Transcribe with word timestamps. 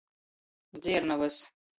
Dziernovys. 0.79 1.37